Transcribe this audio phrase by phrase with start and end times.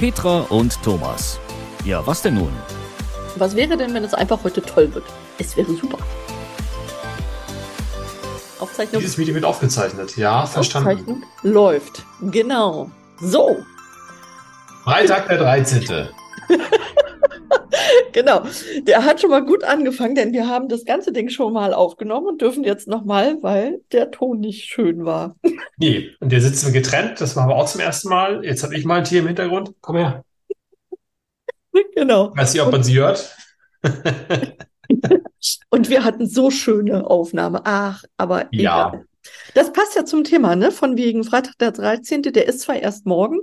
[0.00, 1.38] Petra und Thomas.
[1.84, 2.50] Ja, was denn nun?
[3.36, 5.04] Was wäre denn, wenn es einfach heute toll wird?
[5.36, 5.98] Es wäre super.
[8.58, 9.02] Aufzeichnung.
[9.02, 10.16] Dieses Video wird aufgezeichnet.
[10.16, 10.88] Ja, verstanden.
[10.88, 12.06] Aufzeichnung läuft.
[12.22, 12.90] Genau.
[13.20, 13.58] So.
[14.84, 16.08] Freitag der 13.
[18.12, 18.42] genau.
[18.82, 22.26] Der hat schon mal gut angefangen, denn wir haben das ganze Ding schon mal aufgenommen
[22.26, 25.36] und dürfen jetzt nochmal, weil der Ton nicht schön war.
[25.76, 27.20] nee, und der sitzen getrennt.
[27.20, 28.44] Das machen wir auch zum ersten Mal.
[28.44, 29.74] Jetzt habe ich mal ein Tier im Hintergrund.
[29.80, 30.24] Komm her.
[31.94, 32.34] genau.
[32.36, 33.34] Weiß nicht, ob man sie hört.
[35.70, 37.62] und wir hatten so schöne Aufnahme.
[37.64, 38.88] Ach, aber ja.
[38.88, 39.04] Egal.
[39.54, 40.72] Das passt ja zum Thema, ne?
[40.72, 42.22] Von wegen Freitag der 13.
[42.22, 43.40] Der ist zwar erst morgen,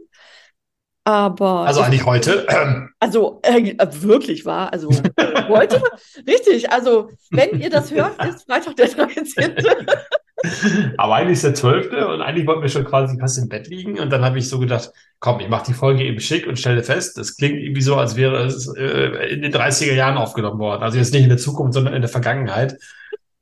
[1.07, 1.65] aber.
[1.65, 2.45] Also eigentlich heute.
[2.99, 4.73] Also äh, wirklich wahr.
[4.73, 5.81] Also äh, heute.
[6.27, 6.71] richtig.
[6.71, 9.53] Also, wenn ihr das hört, ist Freitag der 13.
[10.97, 11.91] Aber eigentlich ist der 12.
[11.91, 13.99] und eigentlich wollten wir schon quasi fast im Bett liegen.
[13.99, 16.83] Und dann habe ich so gedacht, komm, ich mache die Folge eben schick und stelle
[16.83, 20.81] fest, das klingt irgendwie so, als wäre es äh, in den 30er Jahren aufgenommen worden.
[20.81, 22.77] Also jetzt nicht in der Zukunft, sondern in der Vergangenheit.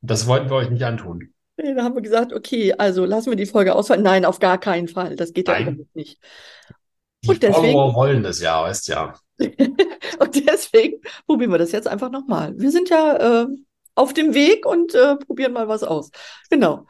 [0.01, 1.33] Das wollten wir euch nicht antun.
[1.57, 4.03] Nee, da haben wir gesagt, okay, also lassen wir die Folge ausfallen.
[4.03, 5.15] Nein, auf gar keinen Fall.
[5.15, 6.19] Das geht ja überhaupt nicht.
[7.25, 9.13] Die und deswegen, Follower wollen das ja, weißt ja.
[9.39, 12.53] und deswegen probieren wir das jetzt einfach nochmal.
[12.57, 13.47] Wir sind ja äh,
[13.95, 16.11] auf dem Weg und äh, probieren mal was aus.
[16.49, 16.85] Genau.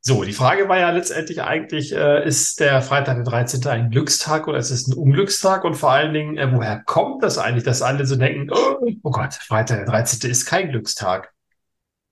[0.00, 3.66] So, die Frage war ja letztendlich eigentlich, äh, ist der Freitag der 13.
[3.68, 5.64] ein Glückstag oder ist es ein Unglückstag?
[5.64, 9.10] Und vor allen Dingen, äh, woher kommt das eigentlich, dass alle so denken, oh, oh
[9.10, 10.30] Gott, Freitag der 13.
[10.30, 11.32] ist kein Glückstag?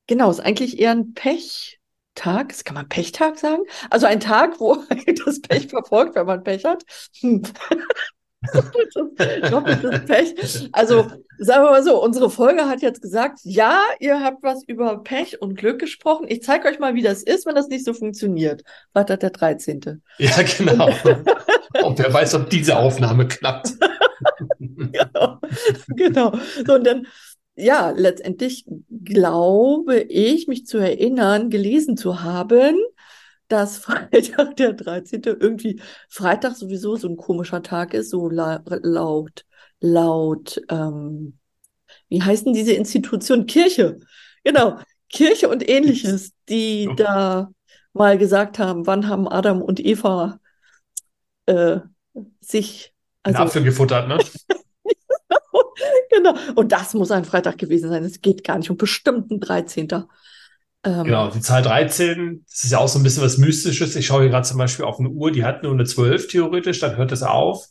[0.07, 1.82] Genau, ist eigentlich eher ein Pech.
[2.15, 3.63] Tag, das kann man Pechtag sagen?
[3.91, 4.77] Also ein Tag, wo
[5.25, 6.85] das Pech verfolgt, wenn man Pech hat.
[7.21, 7.43] Hm.
[9.51, 10.69] Doppeltes Pech.
[10.73, 11.07] Also
[11.39, 15.41] sagen wir mal so, unsere Folge hat jetzt gesagt, ja, ihr habt was über Pech
[15.41, 16.27] und Glück gesprochen.
[16.29, 18.63] Ich zeige euch mal, wie das ist, wenn das nicht so funktioniert.
[18.93, 20.03] Was hat der 13.
[20.19, 20.87] Ja, genau.
[21.85, 23.73] und wer weiß, ob diese Aufnahme klappt.
[24.59, 25.39] genau.
[25.89, 26.33] genau.
[26.67, 27.07] So, und dann
[27.55, 28.67] ja, letztendlich
[29.05, 32.77] glaube ich, mich zu erinnern, gelesen zu haben,
[33.49, 35.23] dass Freitag der 13.
[35.25, 39.45] irgendwie Freitag sowieso so ein komischer Tag ist, so la laut,
[39.81, 41.39] laut, ähm,
[42.09, 43.47] wie heißen diese Institution?
[43.47, 43.99] Kirche.
[44.45, 44.79] Genau,
[45.09, 47.03] Kirche und ähnliches, die okay.
[47.03, 47.51] da
[47.93, 50.39] mal gesagt haben, wann haben Adam und Eva
[51.47, 51.81] äh,
[52.41, 54.19] sich also, Apfel gefuttert, ne?
[56.23, 56.35] genau.
[56.55, 58.05] Und das muss ein Freitag gewesen sein.
[58.05, 59.89] Es geht gar nicht um bestimmten 13.
[60.85, 63.95] Ähm, genau, die Zahl 13, das ist ja auch so ein bisschen was Mystisches.
[63.95, 66.81] Ich schaue hier gerade zum Beispiel auf eine Uhr, die hat nur eine 12 theoretisch,
[66.81, 67.67] dann hört es auf.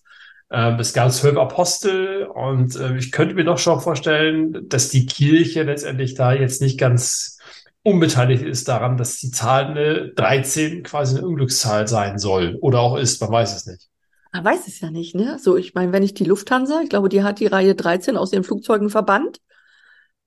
[0.50, 5.06] Ähm, es gab zwölf Apostel und äh, ich könnte mir doch schon vorstellen, dass die
[5.06, 7.38] Kirche letztendlich da jetzt nicht ganz
[7.84, 12.97] unbeteiligt ist daran, dass die Zahl eine 13 quasi eine Unglückszahl sein soll oder auch
[12.97, 13.91] ist, man weiß es nicht.
[14.31, 15.37] Man weiß es ja nicht, ne?
[15.39, 18.31] So, ich meine, wenn ich die Lufthansa, ich glaube, die hat die Reihe 13 aus
[18.31, 19.41] ihren Flugzeugen verbannt.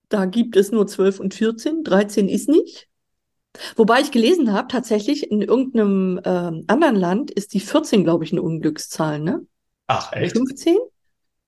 [0.08, 1.84] Da gibt es nur 12 und 14.
[1.84, 2.88] 13 ist nicht.
[3.76, 8.32] Wobei ich gelesen habe, tatsächlich in irgendeinem ähm, anderen Land ist die 14, glaube ich,
[8.32, 9.46] eine Unglückszahl, ne?
[9.86, 10.36] Ach, echt?
[10.36, 10.76] 15?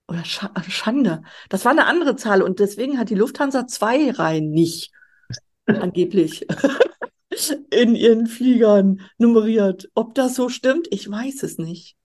[0.09, 1.23] Oder Sch Schande.
[1.49, 4.93] Das war eine andere Zahl und deswegen hat die Lufthansa zwei Reihen nicht.
[5.67, 6.47] angeblich.
[7.71, 9.91] in ihren Fliegern nummeriert.
[9.95, 11.97] Ob das so stimmt, ich weiß es nicht.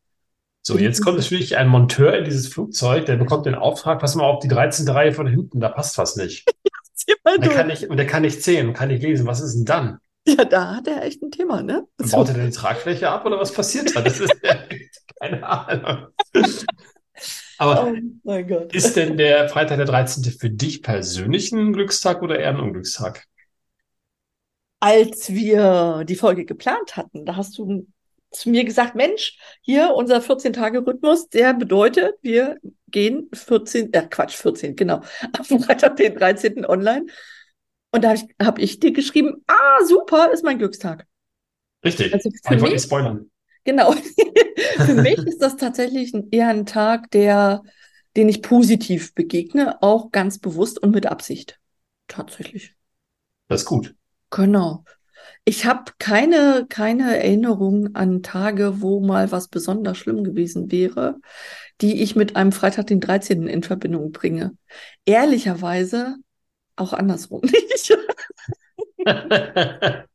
[0.72, 4.24] So, jetzt kommt natürlich ein Monteur in dieses Flugzeug, der bekommt den Auftrag, pass mal
[4.24, 4.88] auf die 13.
[4.88, 6.46] Reihe von hinten, da passt was nicht.
[7.36, 9.28] und, der kann nicht und der kann nicht zählen kann nicht lesen.
[9.28, 9.98] Was ist denn dann?
[10.26, 11.86] Ja, da hat er echt ein Thema, ne?
[11.98, 12.16] So.
[12.16, 14.02] Baut er denn die Tragfläche ab oder was passiert da?
[14.02, 14.34] Das ist
[15.20, 16.08] keine Ahnung.
[17.58, 17.94] Aber
[18.24, 20.24] oh ist denn der Freitag der 13.
[20.24, 23.26] für dich persönlich ein Glückstag oder eher ein Unglückstag?
[24.80, 27.86] Als wir die Folge geplant hatten, da hast du
[28.32, 34.76] zu mir gesagt, Mensch, hier unser 14-Tage-Rhythmus, der bedeutet, wir gehen 14, äh Quatsch, 14,
[34.76, 35.02] genau,
[35.38, 36.66] am Freitag, den 13.
[36.66, 37.06] online.
[37.92, 41.06] Und da habe ich, hab ich dir geschrieben, ah, super, ist mein Glückstag.
[41.84, 42.14] Richtig.
[42.14, 43.30] Also für ich wollte nicht spoilern.
[43.64, 43.92] Genau.
[44.78, 47.64] für mich ist das tatsächlich eher ein Tag, der,
[48.16, 51.60] den ich positiv begegne, auch ganz bewusst und mit Absicht.
[52.08, 52.76] Tatsächlich.
[53.48, 53.94] Das ist gut.
[54.30, 54.86] Genau.
[55.44, 61.20] Ich habe keine, keine Erinnerung an Tage, wo mal was besonders schlimm gewesen wäre,
[61.82, 63.48] die ich mit einem Freitag, den 13.
[63.48, 64.56] in Verbindung bringe.
[65.06, 66.18] Ehrlicherweise
[66.76, 67.98] auch andersrum nicht.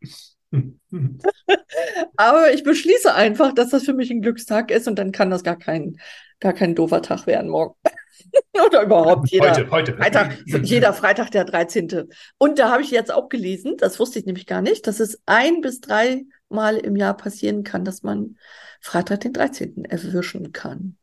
[2.16, 5.42] Aber ich beschließe einfach, dass das für mich ein Glückstag ist und dann kann das
[5.42, 5.98] gar kein,
[6.40, 7.74] gar kein doofer Tag werden morgen.
[8.66, 9.96] Oder überhaupt jeder, heute, heute.
[9.96, 12.08] Freitag, jeder Freitag der 13.
[12.38, 15.20] Und da habe ich jetzt auch gelesen, das wusste ich nämlich gar nicht, dass es
[15.26, 18.36] ein bis drei Mal im Jahr passieren kann, dass man
[18.80, 19.84] Freitag den 13.
[19.84, 20.96] erwischen kann.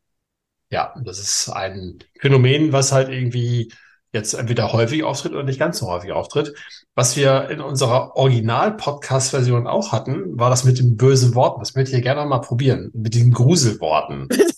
[0.70, 3.70] Ja, das ist ein Phänomen, was halt irgendwie
[4.14, 6.54] jetzt entweder häufig auftritt oder nicht ganz so häufig auftritt.
[6.94, 11.60] Was wir in unserer Original-Podcast-Version auch hatten, war das mit den bösen Worten.
[11.60, 12.90] Das möchte ich gerne mal probieren.
[12.94, 14.28] Mit den Gruselworten.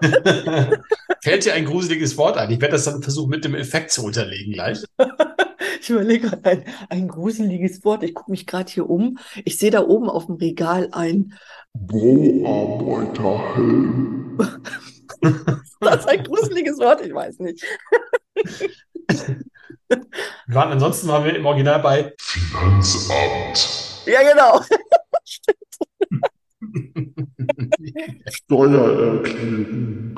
[1.22, 2.50] Fällt dir ein gruseliges Wort ein?
[2.50, 4.84] Ich werde das dann versuchen, mit dem Effekt zu unterlegen gleich.
[5.80, 8.02] Ich überlege gerade ein, ein gruseliges Wort.
[8.02, 9.18] Ich gucke mich gerade hier um.
[9.44, 11.34] Ich sehe da oben auf dem Regal ein
[11.74, 14.38] Bauarbeiterhelm.
[15.80, 17.62] das ist ein gruseliges Wort, ich weiß nicht.
[19.88, 20.00] Wir
[20.48, 24.02] waren, ansonsten waren wir im Original bei Finanzamt.
[24.06, 24.62] Ja, genau.
[28.28, 30.16] Steuererklärung.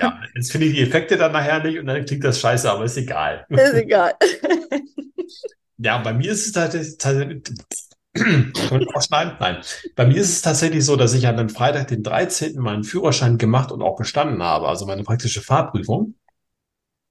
[0.00, 0.20] Ja.
[0.34, 2.96] Jetzt finde ich die Effekte dann nachher nicht und dann klingt das scheiße, aber ist
[2.96, 3.46] egal.
[3.48, 4.14] Ist egal.
[5.78, 7.42] Ja, bei mir ist es tatsächlich?
[9.10, 9.56] Nein.
[9.96, 12.56] Bei mir ist es tatsächlich so, dass ich an dem Freitag, den 13.
[12.60, 16.14] meinen Führerschein gemacht und auch bestanden habe, also meine praktische Fahrprüfung.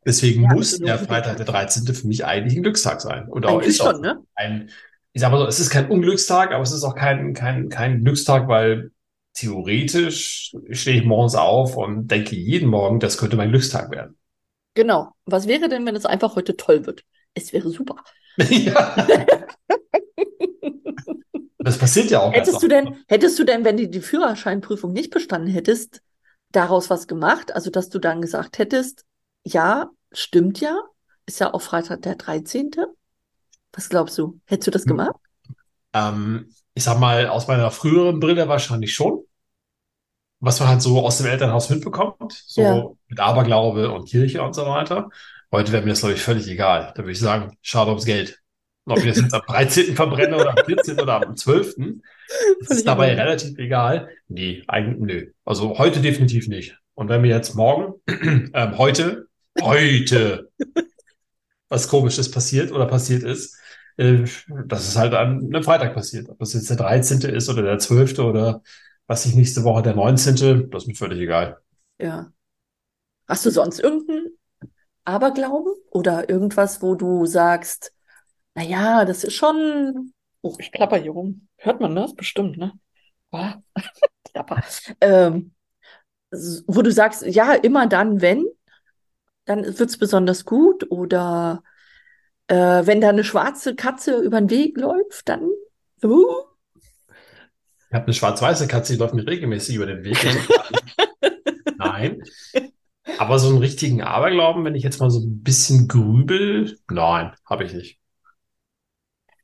[0.06, 1.94] Deswegen Ja, muss der Freitag, der 13.
[1.94, 3.28] für mich eigentlich ein Glückstag sein.
[3.28, 4.22] Und auch Eigentlich ist auch schon, ne?
[4.36, 4.70] ein,
[5.14, 8.04] ich sag mal so, es ist kein Unglückstag, aber es ist auch kein, kein, kein
[8.04, 8.92] Glückstag, weil
[9.34, 14.18] theoretisch stehe ich morgens auf und denke jeden Morgen, das könnte mein Glückstag werden.
[14.76, 15.14] Genau.
[15.26, 17.04] Was wäre denn, wenn es einfach heute toll wird?
[17.34, 17.96] Es wäre super.
[18.38, 19.08] ja.
[21.60, 25.12] Das passiert ja auch Hättest du denn, hättest du denn, wenn du die Führerscheinprüfung nicht
[25.12, 26.02] bestanden hättest,
[26.52, 27.56] daraus was gemacht?
[27.56, 29.06] Also, dass du dann gesagt hättest,
[29.46, 30.80] ja, stimmt ja,
[31.26, 32.72] ist ja auch Freitag der 13.
[33.74, 34.40] Was glaubst du?
[34.46, 34.90] Hättest du das Hm.
[34.90, 35.16] gemacht?
[35.94, 39.24] Ähm, ich sag mal, aus meiner früheren Brille wahrscheinlich schon.
[40.40, 42.90] Was man halt so aus dem Elternhaus mitbekommt, so Ja.
[43.08, 45.10] mit Aberglaube und Kirche und so weiter.
[45.52, 46.92] Heute wäre mir das, glaube ich, völlig egal.
[46.96, 48.42] Da würde ich sagen, schade ums Geld.
[48.86, 49.96] Und ob ich das jetzt am 13.
[49.96, 51.00] verbrenne oder am 14.
[51.00, 51.76] oder am 12.
[52.60, 53.26] Das ist dabei egal.
[53.28, 54.10] relativ egal.
[54.28, 55.32] Nee, eigentlich, nö.
[55.46, 56.78] Also heute definitiv nicht.
[56.96, 57.94] Und wenn mir jetzt morgen,
[58.54, 59.28] ähm, heute,
[59.62, 60.50] heute
[61.70, 63.58] was Komisches passiert oder passiert ist,
[63.98, 64.24] äh,
[64.68, 66.30] das ist halt an einem Freitag passiert.
[66.30, 67.22] Ob das jetzt der 13.
[67.22, 68.20] ist oder der 12.
[68.20, 68.62] oder
[69.08, 71.58] was ich nächste Woche der 19., das ist mir völlig egal.
[72.00, 72.32] Ja.
[73.28, 74.38] Hast du sonst irgendeinen
[75.06, 77.94] Aberglauben oder irgendwas, wo du sagst,
[78.56, 81.48] na ja, das ist schon, oh, ich klapper hier rum.
[81.58, 82.16] Hört man das?
[82.16, 82.74] Bestimmt, ne?
[83.32, 83.56] Ah,
[84.32, 84.64] Klapper.
[85.02, 85.54] Ähm,
[86.68, 88.46] wo du sagst, ja, immer dann, wenn,
[89.46, 91.64] dann wird's besonders gut oder
[92.48, 92.56] äh,
[92.86, 95.50] wenn da eine schwarze Katze über den Weg läuft, dann,
[96.04, 96.26] uh,
[97.90, 100.18] Ich habe eine schwarz-weiße Katze, die läuft mir regelmäßig über den Weg.
[101.78, 102.22] Nein.
[103.18, 107.66] Aber so einen richtigen Aberglauben, wenn ich jetzt mal so ein bisschen grübel, nein, habe
[107.66, 108.00] ich nicht.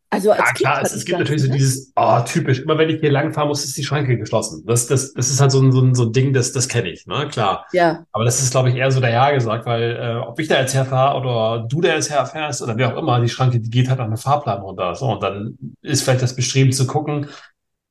[0.09, 1.57] Also als Ja, Kind klar, es, es gibt natürlich so ne?
[1.57, 4.63] dieses, oh, typisch, immer wenn ich hier lang fahre, muss ist die Schranke geschlossen.
[4.65, 6.89] Das, das, das ist halt so ein, so ein, so ein Ding, das, das kenne
[6.89, 7.65] ich, ne, klar.
[7.71, 10.73] Ja, Aber das ist, glaube ich, eher so dahergesagt, weil äh, ob ich da jetzt
[10.73, 13.99] herfahre oder du da jetzt herfährst oder wer auch immer, die Schranke, die geht halt
[13.99, 14.95] an einem Fahrplan runter.
[14.95, 17.27] So, und dann ist vielleicht das Bestreben zu gucken,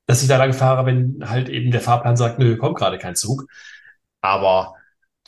[0.07, 3.15] dass ich da lang fahre, wenn halt eben der Fahrplan sagt, nö, kommt gerade kein
[3.15, 3.45] Zug.
[4.21, 4.75] Aber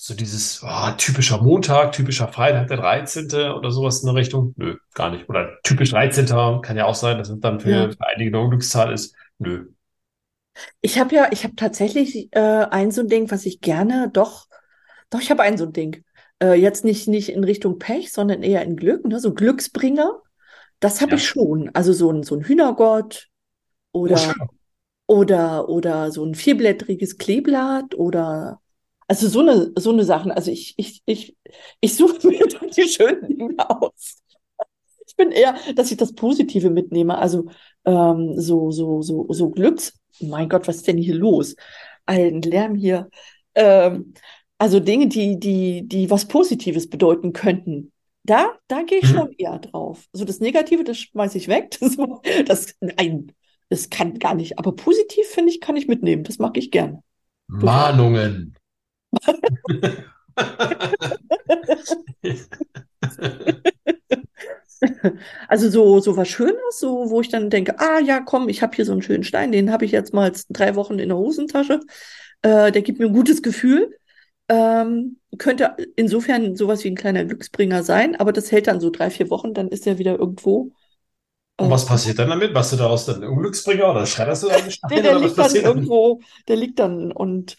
[0.04, 3.28] so dieses oh, typischer Montag, typischer Freitag, der 13.
[3.54, 5.30] oder sowas in der Richtung, nö, gar nicht.
[5.30, 6.26] Oder typisch 13.
[6.64, 7.90] kann ja auch sein, dass es dann für, Ja.
[7.92, 9.14] für einige eine Unglückszahl ist.
[9.38, 9.68] Nö.
[10.82, 14.48] Ich habe ja, ich habe tatsächlich äh, ein so ein Ding, was ich gerne doch,
[15.12, 16.04] doch, ich habe ein so ein Ding.
[16.42, 19.20] Äh, jetzt nicht, nicht in Richtung Pech, sondern eher in Glück, ne?
[19.20, 20.20] So Glücksbringer.
[20.80, 21.18] Das habe Ja.
[21.18, 21.70] ich schon.
[21.76, 23.28] Also so ein, so ein Hühnergott
[23.94, 24.34] Oh, oder, schön.
[25.06, 28.62] oder, oder so ein vierblättriges Kleeblatt oder
[29.12, 30.32] also so eine, so eine Sachen.
[30.32, 31.36] Also ich, ich, ich,
[31.82, 34.18] ich suche mir dann die schönen Dinge aus.
[35.08, 37.18] Ich bin eher, dass ich das Positive mitnehme.
[37.18, 37.48] Also
[37.86, 39.94] ähm, so, so, so, so Glücks.
[40.22, 41.56] Mein Gott, was ist denn hier los?
[42.06, 43.10] Ein Lärm hier.
[43.56, 44.14] Ähm,
[44.58, 47.92] also Dinge, die, die, die was Positives bedeuten könnten.
[48.24, 49.10] Da, da gehe ich Mhm.
[49.10, 50.08] schon eher drauf.
[50.14, 51.78] So das Negative, das schmeiße ich weg.
[51.82, 51.98] Das,
[52.46, 53.34] das, nein,
[53.70, 54.60] das kann gar nicht.
[54.60, 56.24] Aber positiv, finde ich, kann ich mitnehmen.
[56.24, 57.04] Das mag ich gerne.
[57.50, 58.56] Mahnungen.
[65.48, 68.76] Also so, so was Schönes, so, wo ich dann denke, ah ja, komm, ich habe
[68.76, 71.80] hier so einen schönen Stein, den habe ich jetzt mal drei Wochen in der Hosentasche.
[72.42, 73.96] Äh, der gibt mir ein gutes Gefühl.
[74.50, 79.10] Ähm, könnte insofern sowas wie ein kleiner Glücksbringer sein, aber das hält dann so drei,
[79.10, 80.72] vier Wochen, dann ist er wieder irgendwo.
[81.60, 82.54] Und Äh, was passiert dann damit?
[82.54, 85.36] Machst du daraus dann einen Unglücksbringer oder schredderst du deinen Nee, Stein der oder was
[85.36, 85.64] liegt dann dann?
[85.64, 87.56] irgendwo, der liegt dann und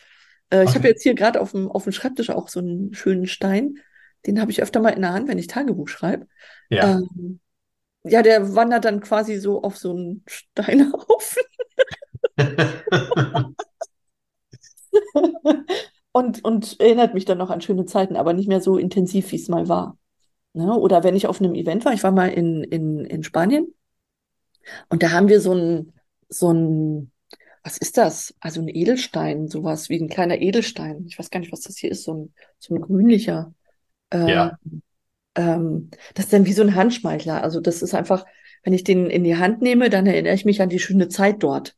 [0.52, 0.88] äh, ich habe Okay.
[0.88, 3.78] jetzt hier gerade auf dem, auf dem Schreibtisch auch so einen schönen Stein.
[4.26, 6.26] Den habe ich öfter mal in der Hand, wenn ich Tagebuch schreibe.
[6.70, 6.98] Ja.
[6.98, 7.40] Ähm,
[8.04, 11.42] ja, der wandert dann quasi so auf so einen Steinhaufen.
[16.12, 19.36] und, und erinnert mich dann noch an schöne Zeiten, aber nicht mehr so intensiv, wie
[19.36, 19.98] es mal war.
[20.52, 20.76] Ne?
[20.76, 23.72] Oder wenn ich auf einem Event war, ich war mal in, in, in Spanien
[24.88, 25.92] und da haben wir so ein,
[26.28, 27.11] so ein,
[27.62, 28.34] was ist das?
[28.40, 31.04] Also ein Edelstein, sowas wie ein kleiner Edelstein.
[31.06, 33.54] Ich weiß gar nicht, was das hier ist, so ein, so ein grünlicher.
[34.10, 34.58] Äh, Ja.
[35.36, 37.42] ähm, das ist dann wie so ein Handschmeichler.
[37.42, 38.26] Also das ist einfach,
[38.64, 41.42] wenn ich den in die Hand nehme, dann erinnere ich mich an die schöne Zeit
[41.42, 41.76] dort.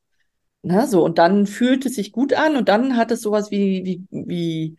[0.62, 3.85] Ne, so, und dann fühlt es sich gut an und dann hat es sowas wie,
[3.85, 4.76] wie, wie,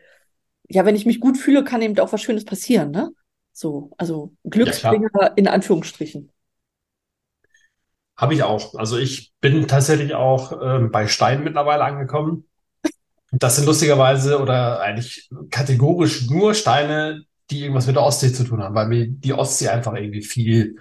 [0.69, 3.12] ja, wenn ich mich gut fühle, kann eben auch was Schönes passieren, ne?
[3.53, 6.31] So, also Glücksbringer in Anführungsstrichen.
[8.17, 8.75] Habe ich auch.
[8.75, 12.45] Also ich bin tatsächlich auch ähm, bei Stein mittlerweile angekommen.
[13.31, 18.63] Das sind lustigerweise oder eigentlich kategorisch nur Steine, die irgendwas mit der Ostsee zu tun
[18.63, 20.77] haben, weil mir die Ostsee einfach irgendwie viel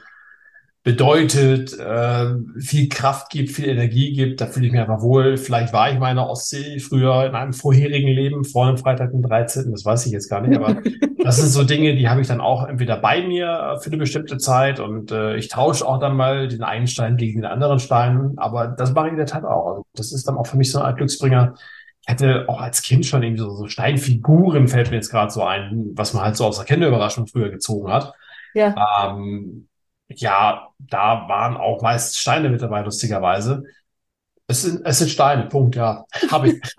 [0.84, 4.42] bedeutet, äh, viel Kraft gibt, viel Energie gibt.
[4.42, 5.38] Da fühle ich mich einfach wohl.
[5.38, 9.12] Vielleicht war ich mal in der Ostsee früher in einem vorherigen Leben, vor dem Freitag,
[9.12, 10.82] den 13., das weiß ich jetzt gar nicht, aber
[11.24, 14.36] das sind so Dinge, die habe ich dann auch entweder bei mir für eine bestimmte
[14.36, 18.34] Zeit und äh, ich tausche auch dann mal den einen Stein gegen den anderen Stein,
[18.36, 19.66] aber das mache ich in der Tat auch.
[19.68, 21.54] Also das ist dann auch für mich so Art Glücksbringer.
[22.02, 25.44] Ich hatte auch als Kind schon irgendwie so, so Steinfiguren, fällt mir jetzt gerade so
[25.44, 28.12] ein, was man halt so aus der Kinderüberraschung früher gezogen hat.
[28.52, 28.74] Ja.
[29.08, 29.66] Ähm,
[30.20, 33.64] ja, da waren auch meist Steine mit dabei, lustigerweise.
[34.46, 36.04] Es sind, es sind Steine, Punkt, ja.
[36.30, 36.62] Habe ich.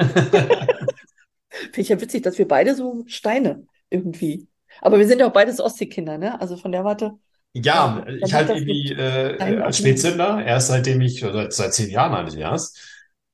[1.50, 4.48] Finde ich ja witzig, dass wir beide so Steine irgendwie.
[4.82, 6.40] Aber wir sind ja auch beides Ostseekinder, ne?
[6.40, 7.14] Also von der Warte.
[7.54, 12.14] Ja, Dann ich halt irgendwie äh, als Spätzünder, erst seitdem ich, oder seit zehn Jahren
[12.14, 12.78] eigentlich erst.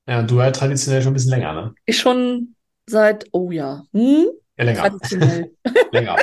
[0.08, 1.74] Ja, du halt traditionell schon ein bisschen länger, ne?
[1.86, 2.55] Ich schon
[2.86, 4.27] seit, oh ja, hm?
[4.58, 4.81] Ja, länger.
[4.81, 5.51] Traditionell.
[5.91, 6.17] Länger.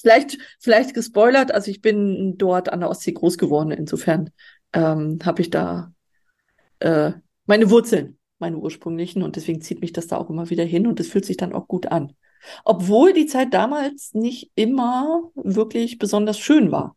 [0.00, 4.30] Vielleicht, vielleicht gespoilert, also ich bin dort an der Ostsee groß geworden, insofern
[4.72, 5.92] ähm, habe ich da
[6.80, 7.12] äh,
[7.46, 11.00] meine Wurzeln, meine ursprünglichen, und deswegen zieht mich das da auch immer wieder hin und
[11.00, 12.14] es fühlt sich dann auch gut an.
[12.64, 16.96] Obwohl die Zeit damals nicht immer wirklich besonders schön war.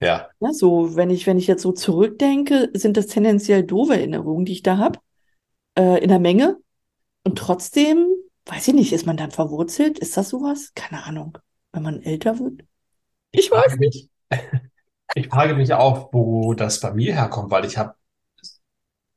[0.00, 0.28] Ja.
[0.40, 4.52] Ja, so, wenn ich, wenn ich jetzt so zurückdenke, sind das tendenziell doofe Erinnerungen, die
[4.52, 5.00] ich da habe,
[5.76, 6.58] äh, in der Menge.
[7.24, 8.06] Und trotzdem,
[8.46, 9.98] weiß ich nicht, ist man dann verwurzelt?
[9.98, 10.72] Ist das sowas?
[10.74, 11.38] Keine Ahnung.
[11.72, 12.62] Wenn man älter wird?
[13.30, 14.08] Ich weiß frage mich,
[15.14, 17.94] ich frage mich auch, wo das bei mir herkommt, weil ich habe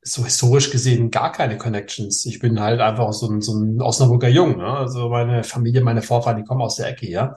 [0.04, 2.24] so historisch gesehen gar keine Connections.
[2.26, 4.66] Ich bin halt einfach so ein, so ein Osnabrücker Jung, ne?
[4.66, 7.36] Also meine Familie, meine Vorfahren, die kommen aus der Ecke hier.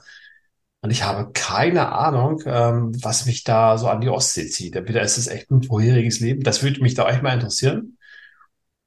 [0.81, 4.75] Und ich habe keine Ahnung, ähm, was mich da so an die Ostsee zieht.
[4.75, 7.97] Entweder ist es echt ein vorheriges Leben, das würde mich da echt mal interessieren.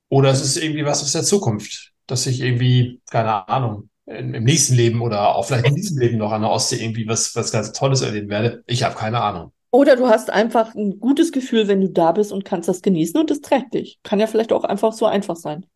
[0.09, 4.75] Oder es ist irgendwie was aus der Zukunft, dass ich irgendwie, keine Ahnung, im, nächsten
[4.75, 7.73] Leben oder auch vielleicht in diesem Leben noch an der Ostsee irgendwie was, was ganz
[7.73, 8.63] Tolles erleben werde.
[8.67, 9.53] Ich habe keine Ahnung.
[9.71, 13.21] Oder du hast einfach ein gutes Gefühl, wenn du da bist und kannst das genießen
[13.21, 13.99] und es trägt dich.
[14.03, 15.67] Kann ja vielleicht auch einfach so einfach sein.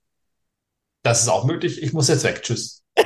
[1.02, 1.82] Das ist auch möglich.
[1.82, 2.42] Ich muss jetzt weg.
[2.42, 2.82] Tschüss.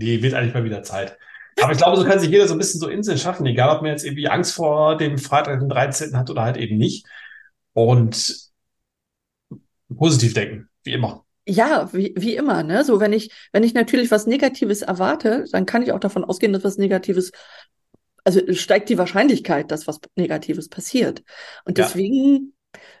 [0.00, 1.18] Nee, wird eigentlich mal wieder Zeit.
[1.60, 3.82] Aber ich glaube, so kann sich jeder so ein bisschen so Inseln schaffen, egal ob
[3.82, 6.16] man jetzt irgendwie Angst vor dem Freitag, den 13.
[6.16, 7.04] hat oder halt eben nicht.
[7.74, 8.50] Und
[9.94, 11.26] positiv denken, wie immer.
[11.52, 12.84] Ja, wie, wie immer, ne?
[12.84, 16.52] So, wenn ich, wenn ich natürlich was Negatives erwarte, dann kann ich auch davon ausgehen,
[16.52, 17.32] dass was Negatives,
[18.24, 21.24] also steigt die Wahrscheinlichkeit, dass was Negatives passiert.
[21.64, 21.86] Und Ja.
[21.86, 22.54] deswegen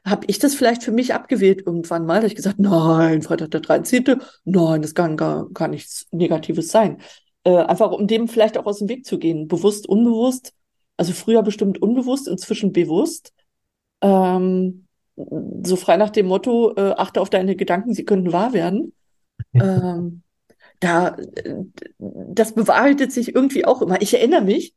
[0.04, 3.60] habe ich das vielleicht für mich abgewählt irgendwann mal, da ich gesagt, nein, Freitag der
[3.60, 7.00] 13., nein, das kann gar, gar nichts Negatives sein.
[7.44, 10.54] Äh, einfach um dem vielleicht auch aus dem Weg zu gehen, bewusst, unbewusst,
[10.96, 13.32] also früher bestimmt unbewusst, inzwischen bewusst.
[14.02, 14.88] Ähm,
[15.62, 18.94] so frei nach dem Motto, äh, achte auf deine Gedanken, sie könnten wahr werden.
[19.54, 20.22] ähm,
[20.80, 21.64] da, äh,
[21.98, 24.00] das bewahrheitet sich irgendwie auch immer.
[24.02, 24.74] Ich erinnere mich,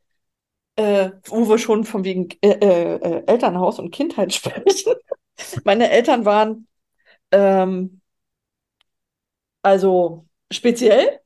[0.76, 4.94] äh, wo wir schon von wegen äh, äh, Elternhaus und Kindheit sprechen.
[5.64, 6.68] Meine Eltern waren
[7.32, 8.02] ähm,
[9.62, 11.20] also speziell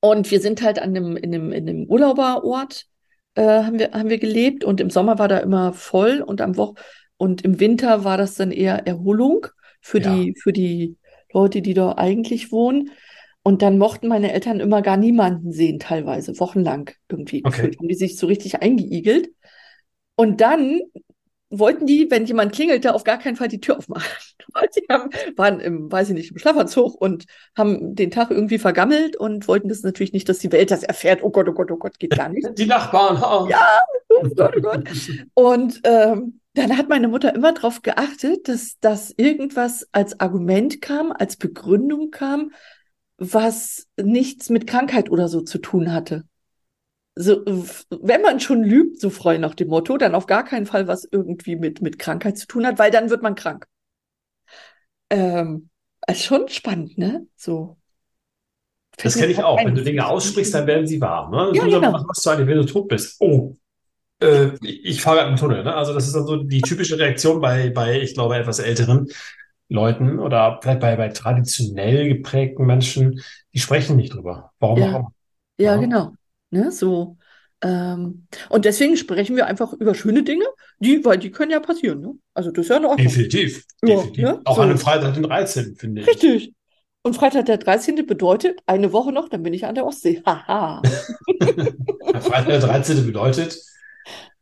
[0.00, 2.86] und wir sind halt an einem, in einem, in einem Urlauberort
[3.34, 6.56] äh, haben wir, haben wir gelebt und im Sommer war da immer voll und am
[6.56, 6.74] Woch
[7.18, 9.46] und im Winter war das dann eher Erholung
[9.80, 10.14] für Ja.
[10.14, 10.96] die, für die
[11.32, 12.90] Leute, die da eigentlich wohnen.
[13.42, 17.70] Und dann mochten meine Eltern immer gar niemanden sehen, teilweise, wochenlang irgendwie Okay.
[17.78, 19.30] Haben die sich so richtig eingeigelt.
[20.16, 20.80] Und dann
[21.50, 24.06] wollten die, wenn jemand klingelte, auf gar keinen Fall die Tür aufmachen.
[24.52, 27.24] Weil sie haben, waren im, weiß ich nicht, im Schlafanzug und
[27.56, 31.22] haben den Tag irgendwie vergammelt und wollten das natürlich nicht, dass die Welt das erfährt.
[31.22, 32.46] Oh Gott, oh Gott, oh Gott, geht gar nicht.
[32.58, 33.16] Die Nachbarn.
[33.22, 33.48] Oh.
[33.48, 33.80] Ja.
[34.10, 34.84] Oh Gott, oh Gott.
[35.34, 41.12] Und ähm, dann hat meine Mutter immer darauf geachtet, dass, dass irgendwas als Argument kam,
[41.12, 42.52] als Begründung kam,
[43.18, 46.24] was nichts mit Krankheit oder so zu tun hatte.
[47.16, 47.44] so,
[47.90, 51.04] wenn man schon lügt, so frei nach dem Motto, dann auf gar keinen Fall was
[51.10, 53.66] irgendwie mit, mit Krankheit zu tun hat, weil dann wird man krank.
[55.10, 55.70] Ähm,
[56.06, 57.26] ist schon spannend, ne?
[57.36, 57.76] So.
[58.96, 59.58] Das kenne ich auch.
[59.64, 61.30] Wenn du Dinge aussprichst, dann werden sie wahr.
[61.30, 61.56] Ne?
[61.56, 61.92] Ja, du, genau.
[61.92, 63.16] Was machst du eigentlich, wenn du tot bist?
[63.20, 63.56] Oh,
[64.20, 65.64] äh, ich fahre gerade im Tunnel.
[65.64, 65.74] Ne?
[65.74, 69.08] Also das ist dann so die typische Reaktion bei, bei, ich glaube, etwas älteren
[69.68, 73.20] Leuten oder vielleicht bei, bei traditionell geprägten Menschen,
[73.54, 74.52] die sprechen nicht drüber.
[74.60, 74.86] Warum Ja.
[74.86, 75.12] auch immer.
[75.58, 75.76] Ja, Ja.
[75.76, 76.12] genau.
[76.50, 77.16] Ne, so.
[77.60, 80.44] Ähm, und deswegen sprechen wir einfach über schöne Dinge,
[80.78, 82.14] die, weil die können ja passieren, ne?
[82.32, 83.06] Also das ist ja in Ordnung.
[83.06, 83.64] Definitiv.
[83.82, 84.24] Ja, Definitiv.
[84.24, 84.40] ne?
[84.44, 84.62] Auch So.
[84.62, 86.06] an einem Freitag, den 13., finde ich.
[86.08, 86.54] Richtig.
[87.02, 88.04] Und Freitag der 13.
[88.04, 90.22] bedeutet, eine Woche noch, dann bin ich an der Ostsee.
[90.24, 90.82] Haha.
[92.20, 93.04] Freitag, der 13.
[93.06, 93.58] bedeutet,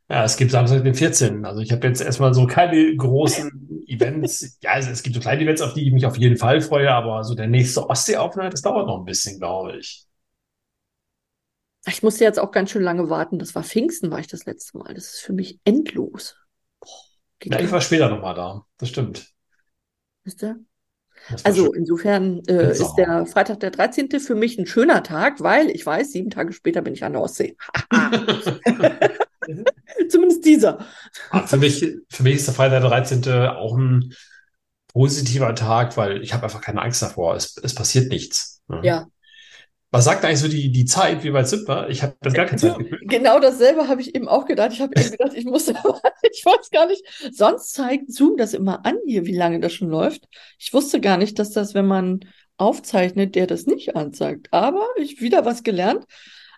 [0.08, 1.44] ja, es gibt Samstag den 14.
[1.44, 4.58] Also ich habe jetzt erstmal so keine großen Events.
[4.62, 6.90] Ja, also es gibt so kleine Events, auf die ich mich auf jeden Fall freue,
[6.92, 10.06] aber so der nächste Ostseeaufenthalt, das dauert noch ein bisschen, glaube ich.
[11.88, 13.38] Ich musste jetzt auch ganz schön lange warten.
[13.38, 14.94] Das war Pfingsten, war ich das letzte Mal.
[14.94, 16.36] Das ist für mich endlos.
[16.80, 16.88] Boah,
[17.44, 18.64] Ja, ich war später nochmal da.
[18.78, 19.32] Das stimmt.
[20.24, 20.58] wisst ihr?
[21.44, 21.74] Also schön.
[21.74, 24.20] insofern äh, ist der Freitag der 13.
[24.20, 27.22] für mich ein schöner Tag, weil ich weiß, sieben Tage später bin ich an der
[27.22, 27.56] Ostsee.
[30.08, 30.78] Zumindest dieser.
[31.30, 33.24] Ah, Für mich, für mich ist der Freitag der 13.
[33.48, 34.12] auch ein
[34.92, 37.34] positiver Tag, weil ich habe einfach keine Angst davor.
[37.34, 38.62] Es, es passiert nichts.
[38.68, 38.80] ne?
[38.82, 39.06] Ja.
[39.92, 41.22] Was sagt eigentlich so die, die Zeit?
[41.22, 41.88] Wie weit sind wir?
[41.88, 42.98] Ich habe das gar kein Zeitgefühl.
[43.02, 44.72] Genau dasselbe habe ich eben auch gedacht.
[44.72, 45.68] Ich habe eben gedacht, ich muss,
[46.32, 47.02] ich weiß gar nicht.
[47.32, 50.24] Sonst zeigt Zoom das immer an hier, wie lange das schon läuft.
[50.58, 52.20] Ich wusste gar nicht, dass das, wenn man
[52.58, 54.48] aufzeichnet, der das nicht anzeigt.
[54.50, 56.04] Aber ich wieder was gelernt.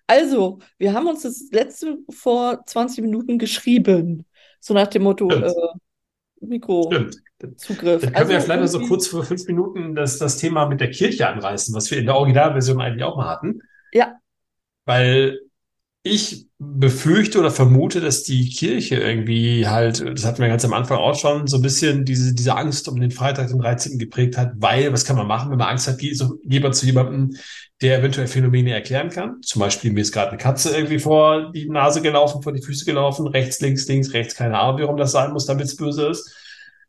[0.08, 4.24] Also, wir haben uns das letzte vor 20 Minuten geschrieben.
[4.58, 5.52] So nach dem Motto, äh,
[6.40, 7.20] Mikrozugriff.
[7.38, 10.66] Dann können wir Also vielleicht mal so irgendwie- kurz vor fünf Minuten das, das Thema
[10.66, 13.60] mit der Kirche anreißen, was wir in der Originalversion eigentlich auch mal hatten.
[13.92, 14.14] Ja.
[14.86, 15.40] Weil
[16.02, 20.98] ich befürchte oder vermute, dass die Kirche irgendwie halt, das hatten wir ganz am Anfang
[20.98, 23.98] auch schon, so ein bisschen diese, diese Angst um den Freitag, den 13.
[23.98, 26.86] geprägt hat, weil, was kann man machen, wenn man Angst hat, geht so jemand zu
[26.86, 27.36] jemandem,
[27.82, 29.42] der eventuell Phänomene erklären kann.
[29.42, 32.84] Zum Beispiel, mir ist gerade eine Katze irgendwie vor die Nase gelaufen, vor die Füße
[32.84, 36.34] gelaufen, rechts, links, links, rechts, keine Ahnung, warum das sein muss, damit es böse ist.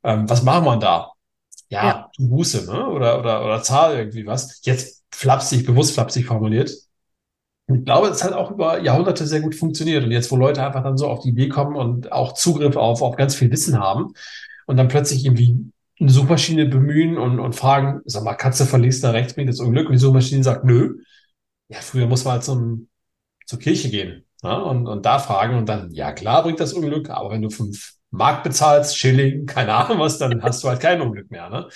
[0.04, 1.12] Ähm, was machen wir da?
[1.70, 2.12] Ja, Ja.
[2.18, 2.88] Buße, ne?
[2.88, 4.60] Oder, oder, oder zahl irgendwie was.
[4.64, 6.72] Jetzt flapsig, bewusst flapsig formuliert.
[7.72, 10.04] Ich glaube, es hat auch über Jahrhunderte sehr gut funktioniert.
[10.04, 13.02] Und jetzt, wo Leute einfach dann so auf die Idee kommen und auch Zugriff auf,
[13.02, 14.14] auf ganz viel Wissen haben
[14.66, 19.12] und dann plötzlich irgendwie eine Suchmaschine bemühen und, und fragen, sag mal, Katze verliest da
[19.12, 19.88] rechts bringt das Unglück.
[19.88, 20.98] Und die Suchmaschine sagt, nö.
[21.68, 22.88] Ja, früher muss man halt zum,
[23.46, 27.10] zur Kirche gehen, ja, und, und da fragen und dann, ja, klar bringt das Unglück,
[27.10, 31.02] aber wenn du fünf Mark bezahlst, Schilling, keine Ahnung was, dann hast du halt kein
[31.02, 31.70] Unglück mehr, ne?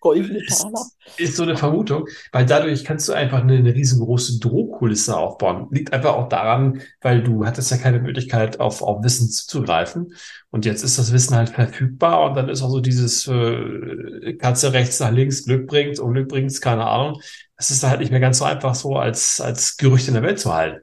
[0.00, 0.86] Goldene Ist, Taler.
[1.16, 5.68] ist so eine Vermutung, weil dadurch kannst du einfach eine, eine riesengroße Drohkulisse aufbauen.
[5.70, 10.14] Liegt einfach auch daran, weil du hattest ja keine Möglichkeit, auf, auf Wissen zuzugreifen.
[10.50, 14.72] Und jetzt ist das Wissen halt verfügbar und dann ist auch so dieses äh, Katze
[14.72, 17.20] rechts nach links, Glück bringt, Unglück bringt, keine Ahnung.
[17.56, 20.40] Das ist halt nicht mehr ganz so einfach so als, als Gerücht in der Welt
[20.40, 20.80] zu halten.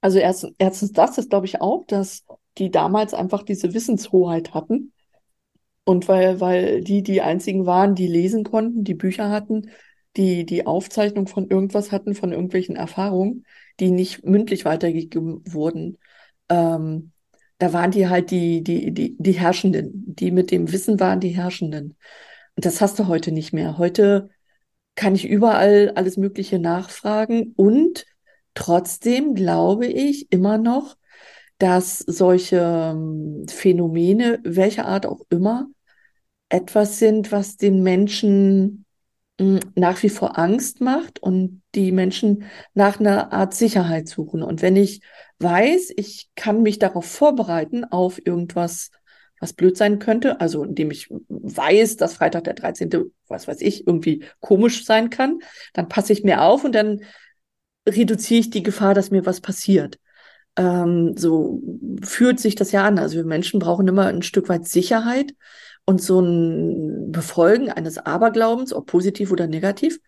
[0.00, 2.24] Also erst, erstens das, das glaube ich auch, dass
[2.58, 4.92] die damals einfach diese Wissenshoheit hatten.
[5.84, 9.70] Und weil, weil die die einzigen waren, die lesen konnten, die Bücher hatten,
[10.16, 13.44] die die Aufzeichnung von irgendwas hatten, von irgendwelchen Erfahrungen,
[13.80, 15.98] die nicht mündlich weitergegeben wurden.
[16.48, 17.12] Ähm,
[17.58, 21.30] da waren die halt die, die, die, die Herrschenden, die mit dem Wissen waren die
[21.30, 21.96] Herrschenden.
[22.56, 23.78] Und das hast du heute nicht mehr.
[23.78, 24.30] Heute
[24.94, 28.04] kann ich überall alles Mögliche nachfragen und
[28.54, 30.96] trotzdem glaube ich immer noch,
[31.62, 35.68] dass solche ähm, Phänomene, welcher Art auch immer,
[36.48, 38.84] etwas sind, was den Menschen
[39.38, 44.42] mh, nach wie vor Angst macht und die Menschen nach einer Art Sicherheit suchen.
[44.42, 45.02] Und wenn ich
[45.38, 48.90] weiß, ich kann mich darauf vorbereiten, auf irgendwas,
[49.38, 52.90] was blöd sein könnte, also indem ich weiß, dass Freitag der 13.,
[53.28, 55.38] was weiß ich, irgendwie komisch sein kann,
[55.74, 57.02] dann passe ich mir auf und dann
[57.88, 60.00] reduziere ich die Gefahr, dass mir was passiert.
[60.56, 61.62] Ähm, so
[62.02, 62.98] fühlt sich das ja an.
[62.98, 65.34] Also wir Menschen brauchen immer ein Stück weit Sicherheit
[65.84, 69.98] und so ein Befolgen eines Aberglaubens, ob positiv oder negativ,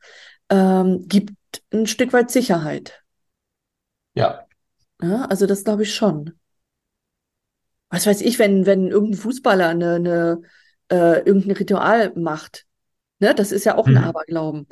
[0.51, 1.33] ähm, gibt
[1.73, 3.03] ein Stück weit Sicherheit.
[4.15, 4.47] Ja.
[5.01, 6.37] Ja, also das glaube ich schon.
[7.91, 10.43] Was weiß ich, wenn, wenn irgendein Fußballer eine, eine,
[10.91, 12.67] äh, irgendein Ritual macht,
[13.21, 14.05] ne, das ist ja auch ein Mhm.
[14.05, 14.69] Aberglauben.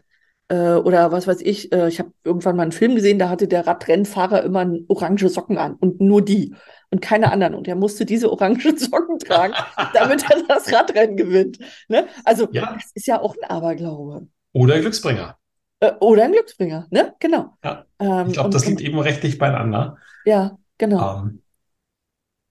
[0.53, 3.49] Äh, oder was weiß ich, äh, ich habe irgendwann mal einen Film gesehen, da hatte
[3.49, 6.55] der Radrennfahrer immer ein orange Socken an und nur die
[6.91, 7.55] und keine anderen.
[7.55, 9.55] Und er musste diese orange Socken tragen,
[9.95, 11.59] damit er das Radrennen gewinnt.
[11.89, 12.07] Ne?
[12.25, 12.75] Also Ja.
[12.75, 14.27] das ist ja auch ein Aberglaube.
[14.53, 15.39] Oder Glücksbringer.
[15.81, 17.15] Äh, oder ein Glücksbringer, ne?
[17.19, 17.57] Genau.
[17.65, 17.87] Ja.
[17.99, 19.97] Ähm, Ich glaube, das und- liegt eben rechtlich beieinander.
[20.27, 21.23] Ja, genau.
[21.23, 21.41] Ähm,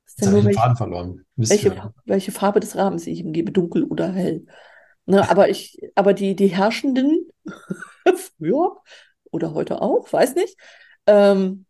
[0.07, 1.25] Ist jetzt habe ich Faden verloren.
[1.35, 4.43] Welche, welche Farbe des Rahmens ich ihm gebe, dunkel oder hell?
[5.05, 7.27] Ne, aber ich, aber die, die Herrschenden
[8.37, 8.77] früher
[9.31, 10.57] oder heute auch, weiß nicht.
[11.07, 11.65] Ähm,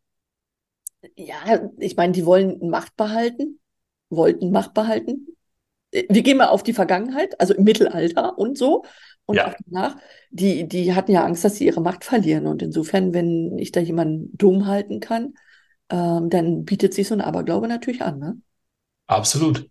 [1.16, 3.60] ja, ich meine, die wollen Macht behalten,
[4.10, 5.28] wollten Macht behalten.
[5.92, 8.86] Wir gehen mal auf die Vergangenheit, also im Mittelalter und so.
[9.26, 9.48] Und Ja.
[9.48, 9.98] auch danach,
[10.32, 12.48] die, die hatten ja Angst, dass sie ihre Macht verlieren.
[12.48, 15.36] Und insofern, wenn ich da jemanden dumm halten kann,
[15.90, 18.42] ähm, dann bietet sich so ein Aberglaube natürlich an, ne?
[19.08, 19.70] Absolut.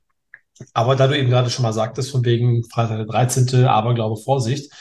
[0.74, 3.66] Aber da du eben gerade schon mal sagtest, von wegen Freitag der 13.
[3.66, 4.72] Aberglaube, Vorsicht.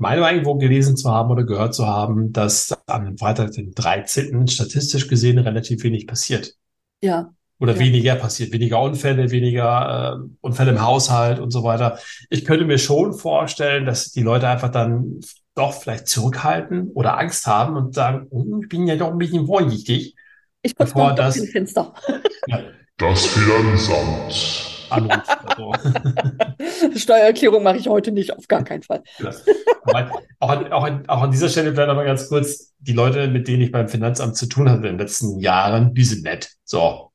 [0.00, 4.48] Meine irgendwo gelesen zu haben oder gehört zu haben, dass an Freitag den 13.
[4.48, 6.54] statistisch gesehen relativ wenig passiert.
[7.02, 7.78] Ja, Oder Ja.
[7.80, 11.98] weniger passiert, weniger Unfälle, weniger äh, Unfälle im Haushalt und so weiter.
[12.30, 15.20] Ich könnte mir schon vorstellen, dass die Leute einfach dann
[15.54, 19.46] doch vielleicht zurückhalten oder Angst haben und sagen, "Oh, ich bin ja doch ein bisschen
[19.46, 20.14] vorsichtig,
[20.62, 21.92] ich mal das das- Fenster.
[22.46, 22.60] ja,
[22.96, 24.79] Das Finanzamt.
[24.92, 25.28] Anruft.
[26.60, 29.02] Also, Steuererklärung mache ich heute nicht, auf gar keinen Fall.
[29.82, 33.28] Aber auch, an, auch, an, auch an dieser Stelle vielleicht nochmal ganz kurz, die Leute,
[33.28, 36.50] mit denen ich beim Finanzamt zu tun hatte in den letzten Jahren, die sind nett.
[36.64, 37.10] So,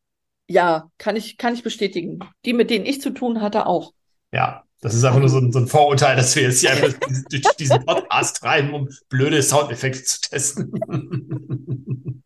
[0.48, 2.20] Ja, kann ich, kann ich bestätigen.
[2.46, 3.94] Die, mit denen ich zu tun hatte, auch.
[4.32, 4.62] ja.
[4.82, 6.94] Das ist einfach nur so ein, so ein Vorurteil, dass wir jetzt hier einfach
[7.32, 10.72] durch diesen Podcast treiben, um blöde Soundeffekte zu testen.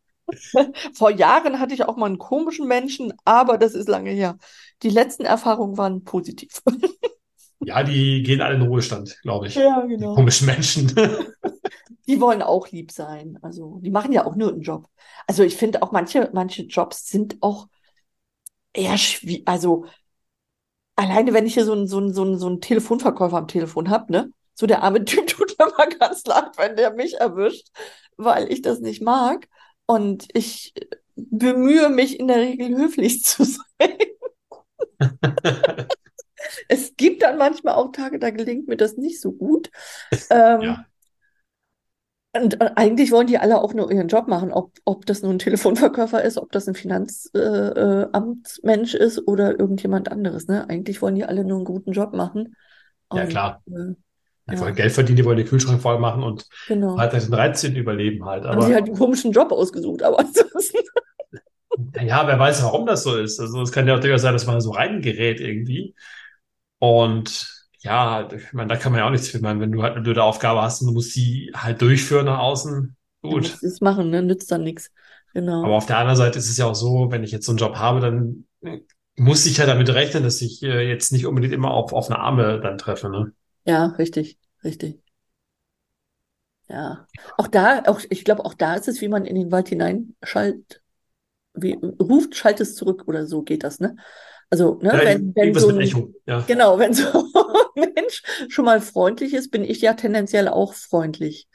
[0.94, 4.38] Vor Jahren hatte ich auch mal einen komischen Menschen, aber das ist lange her.
[4.84, 6.62] Die letzten Erfahrungen waren positiv.
[7.62, 9.56] Ja, die gehen alle in den Ruhestand, glaube ich.
[9.56, 10.16] Ja, Die genau.
[10.16, 10.94] komischen Menschen.
[12.08, 13.38] Die wollen auch lieb sein.
[13.42, 14.88] Also, die machen ja auch nur einen Job.
[15.28, 17.68] Also, ich finde auch manche, manche Jobs sind auch
[18.74, 19.44] eher schwierig.
[19.48, 19.86] Also,
[20.96, 23.90] alleine wenn ich hier so einen, so einen, so einen, so einen Telefonverkäufer am Telefon
[23.90, 24.32] habe, ne?
[24.54, 27.68] So der arme Typ tut mir mal ganz leid, wenn der mich erwischt,
[28.18, 29.48] weil ich das nicht mag.
[29.86, 30.74] Und ich
[31.16, 33.66] bemühe mich in der Regel höflich zu sein.
[36.68, 39.70] Es gibt dann manchmal auch Tage, da gelingt mir das nicht so gut.
[40.32, 40.86] Ähm, Ja.
[42.36, 45.34] und, und eigentlich wollen die alle auch nur ihren Job machen, ob, ob das nun
[45.36, 50.48] ein Telefonverkäufer ist, ob das ein Finanzamtsmensch äh, Amtsmensch ist oder irgendjemand anderes.
[50.48, 50.70] Ne?
[50.70, 52.56] Eigentlich wollen die alle nur einen guten Job machen.
[53.12, 53.64] Ja, Und, klar.
[53.68, 53.96] äh,
[54.52, 54.62] Die Ja.
[54.62, 56.96] wollen Geld verdienen, die wollen den Kühlschrank voll machen und genau.
[56.96, 57.80] Freitag den 13.
[57.80, 58.44] überleben halt.
[58.46, 60.78] Haben sie Aber halt einen komischen Job ausgesucht, aber ansonsten.
[62.02, 63.40] Ja, wer weiß, warum das so ist.
[63.40, 65.96] Also es kann ja auch durchaus sein, dass man so reingerät irgendwie.
[66.80, 67.50] Und
[67.82, 69.40] ja, ich meine, da kann man ja auch nichts für.
[69.40, 72.40] Meine, wenn du halt eine blöde Aufgabe hast und du musst sie halt durchführen nach
[72.40, 73.38] außen, Du gut.
[73.38, 74.22] musst es machen, ne?
[74.22, 74.92] Nützt dann nichts.
[75.34, 75.64] Genau.
[75.64, 77.60] Aber auf der anderen Seite ist es ja auch so, wenn ich jetzt so einen
[77.60, 78.46] Job habe, dann
[79.18, 82.60] muss ich ja damit rechnen, dass ich äh, jetzt nicht unbedingt immer auf offene Arme
[82.62, 83.34] dann treffe, ne?
[83.66, 85.02] Ja, richtig, richtig.
[86.68, 87.08] Ja.
[87.38, 90.82] Auch da, auch, ich glaube, auch da ist es, wie man in den Wald hineinschallt,
[91.62, 93.96] wie, ruft, schalt es zurück oder so geht das, ne?
[94.50, 96.44] Also, ne, Ja, wenn, wenn so ein, Echo, ja.
[96.48, 97.04] genau, wenn so
[97.76, 101.48] ein Mensch schon mal freundlich ist, bin ich ja tendenziell auch freundlich.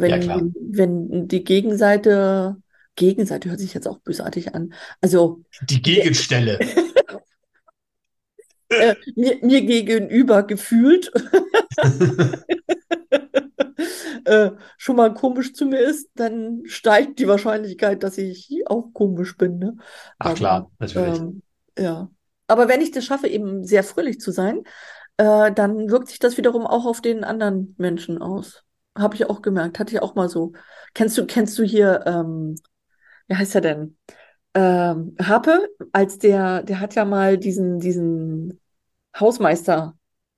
[0.00, 0.42] Ja, Wenn, klar.
[0.54, 2.56] wenn die Gegenseite,
[2.96, 4.72] Gegenseite hört sich jetzt auch bösartig an.
[5.00, 6.58] Also, Die Gegenstelle.
[8.70, 11.10] äh, mir, mir gegenüber gefühlt
[14.24, 19.36] äh, schon mal komisch zu mir ist, dann steigt die Wahrscheinlichkeit, dass ich auch komisch
[19.36, 19.58] bin.
[19.58, 19.76] Ne?
[20.18, 21.18] Ach klar, natürlich.
[21.18, 21.42] Ähm,
[21.78, 22.10] ja.
[22.46, 24.64] Aber wenn ich das schaffe, eben sehr fröhlich zu sein,
[25.18, 28.64] äh, dann wirkt sich das wiederum auch auf den anderen Menschen aus.
[28.96, 30.52] Habe ich auch gemerkt, hatte ich auch mal so.
[30.94, 32.56] Kennst du, kennst du hier, ähm,
[33.26, 33.96] wie heißt er denn?
[34.54, 38.60] Ähm, Harpe, als der, der hat ja mal diesen, diesen
[39.18, 39.96] Hausmeister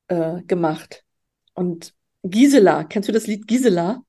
[0.08, 1.04] äh, gemacht.
[1.54, 4.02] Und Gisela, kennst du das Lied Gisela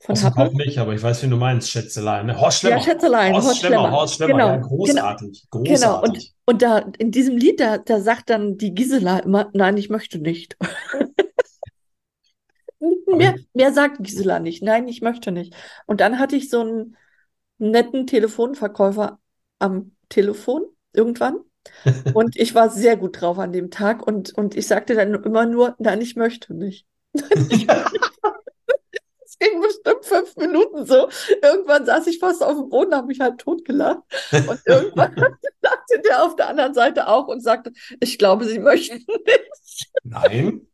[0.00, 0.50] von Aus Happe?
[0.54, 2.26] Nicht, aber ich weiß, wie du meinst, Schätzelein.
[2.26, 2.40] ne?
[2.40, 2.82] Horst Ja, Schlemmer.
[2.82, 3.90] Schätzelein, Horst Horst Schlemmer.
[3.90, 6.34] Horst Schlemmer, Genau, ja, großartig, Genau, großartig.
[6.46, 9.88] und, und da in diesem Lied, da, da sagt dann die Gisela immer, nein, ich
[9.90, 10.56] möchte nicht.
[13.06, 15.54] Mehr, mehr sagt Gisela nicht, nein, ich möchte nicht.
[15.86, 16.96] Und dann hatte ich so einen
[17.58, 19.18] netten Telefonverkäufer
[19.58, 21.38] am Telefon irgendwann.
[22.12, 25.46] Und ich war sehr gut drauf an dem Tag und, und ich sagte dann immer
[25.46, 26.86] nur, nein, ich möchte nicht.
[29.38, 31.08] Es ging bestimmt fünf Minuten so.
[31.42, 34.00] Irgendwann saß ich fast auf dem Boden, habe mich halt totgelacht.
[34.32, 35.14] Und irgendwann
[35.62, 39.90] lachte der auf der anderen Seite auch und sagte, ich glaube, Sie möchten nicht.
[40.04, 40.66] Nein.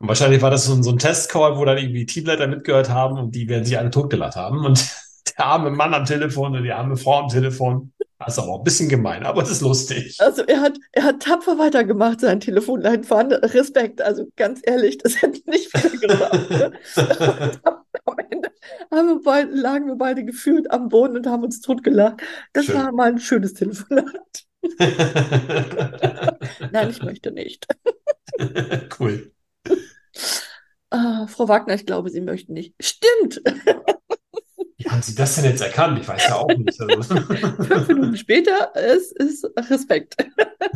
[0.00, 3.18] Und wahrscheinlich war das so ein, so ein Testcall, wo dann irgendwie Teamleiter mitgehört haben
[3.18, 4.64] und die werden sich alle totgelacht haben.
[4.64, 4.88] Und
[5.36, 7.92] der arme Mann am Telefon und die arme Frau am Telefon.
[8.20, 10.16] Das ist aber auch ein bisschen gemein, aber es ist lustig.
[10.20, 13.32] Also er hat, er hat tapfer weitergemacht, sein Telefonlein fahren.
[13.32, 16.50] Respekt, also ganz ehrlich, das hätte ich nicht wieder gesagt.
[16.50, 16.72] Ne?
[18.04, 18.50] Am Ende
[18.90, 22.20] haben wir beide, lagen wir beide gefühlt am Boden und haben uns totgelacht.
[22.52, 22.76] Das Schön.
[22.76, 24.44] war mal ein schönes Telefonat.
[26.70, 27.66] Nein, ich möchte nicht.
[29.00, 29.32] cool.
[30.90, 32.74] Ah, Frau Wagner, ich glaube, Sie möchten nicht.
[32.82, 33.40] Stimmt.
[34.80, 35.98] Wie haben Sie das denn jetzt erkannt?
[35.98, 36.80] Ich weiß ja auch nicht.
[36.80, 37.14] Also.
[37.62, 40.16] Fünf Minuten später, es ist Respekt.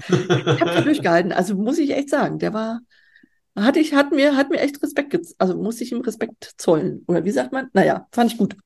[0.08, 1.32] Ich habe durchgehalten.
[1.32, 2.80] Also muss ich echt sagen, der war,
[3.56, 7.02] hatte ich, hat mir, hat mir echt Respekt, also muss ich ihm Respekt zollen.
[7.06, 7.70] Oder wie sagt man?
[7.72, 8.56] Naja, fand ich gut.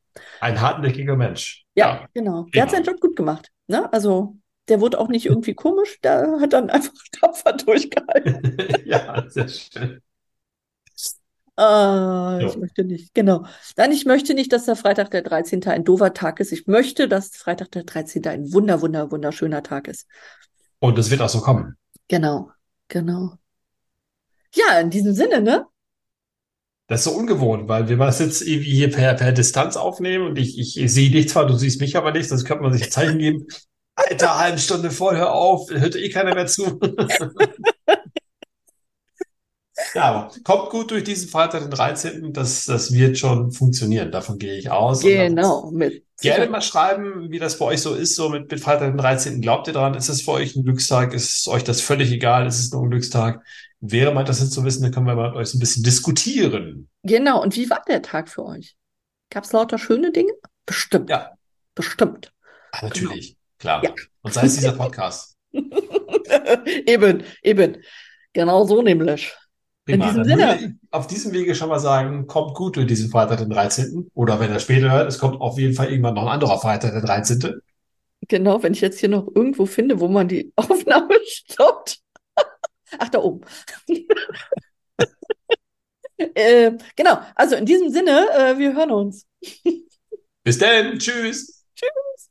[0.40, 1.64] Ein hartnäckiger Mensch.
[1.76, 2.46] Ja, genau.
[2.52, 2.84] Der hat prima.
[2.84, 3.52] seinen Job gut gemacht.
[3.68, 3.92] Ne?
[3.92, 8.56] Also, der wurde auch nicht irgendwie komisch, der hat dann einfach tapfer durchgehalten.
[8.84, 10.02] ja, sehr schön.
[11.58, 13.44] Ah, ich möchte nicht, genau.
[13.76, 15.66] Nein, ich möchte nicht, dass der Freitag der 13.
[15.66, 16.52] ein doofer Tag ist.
[16.52, 18.24] Ich möchte, dass Freitag der 13.
[18.28, 20.06] ein wunder, wunder, wunderschöner Tag ist.
[20.78, 21.76] Und es wird auch so kommen.
[22.06, 22.52] Genau,
[22.86, 23.32] genau.
[24.54, 25.66] Ja, in diesem Sinne, ne?
[26.86, 30.28] Das ist so ungewohnt, weil wir mal das jetzt irgendwie hier per, per Distanz aufnehmen
[30.28, 32.84] und ich, ich sehe dich zwar, du siehst mich aber nicht, sonst könnte man sich
[32.84, 33.48] ein Zeichen geben.
[33.96, 36.78] Alter, halbe Stunde vor, hör auf, hört eh keiner mehr zu.
[39.94, 42.32] Ja, aber kommt gut durch diesen Freitag, den 13.
[42.32, 45.00] Das, das wird schon funktionieren, davon gehe ich aus.
[45.00, 48.90] Genau, mit Gerne mal schreiben, wie das bei euch so ist, so mit, mit Freitag,
[48.90, 49.40] den 13.
[49.40, 49.94] Glaubt ihr dran?
[49.94, 51.14] Ist es für euch ein Glückstag?
[51.14, 52.46] Ist euch das völlig egal?
[52.46, 53.44] Ist es nur ein Glückstag?
[53.80, 55.84] Wäre mal das jetzt zu wissen, dann können wir mal mit euch so ein bisschen
[55.84, 56.88] diskutieren.
[57.04, 58.74] Genau, und wie war der Tag für euch?
[59.30, 60.32] Gab es lauter schöne Dinge?
[60.66, 61.08] Bestimmt.
[61.08, 61.30] Ja.
[61.76, 62.32] Bestimmt.
[62.72, 63.84] Ah, natürlich, klar.
[63.84, 63.94] Ja.
[64.22, 65.36] Und sei es dieser Podcast.
[66.86, 67.76] Eben, eben.
[68.32, 69.34] Genau so nämlich.
[69.88, 70.06] In Prima.
[70.06, 70.78] diesem Dann Sinne.
[70.90, 74.10] auf diesem Wege schon mal sagen, kommt gut durch diesen Freitag, den 13.
[74.14, 76.92] Oder wenn ihr später hört, es kommt auf jeden Fall irgendwann noch ein anderer Freitag,
[76.92, 77.60] der 13.
[78.28, 82.00] Genau, wenn ich jetzt hier noch irgendwo finde, wo man die Aufnahme stoppt.
[82.98, 83.40] Ach, da oben.
[86.16, 89.26] äh, genau, also in diesem Sinne, äh, wir hören uns.
[90.44, 91.64] Bis dann, tschüss.
[91.74, 92.30] Tschüss.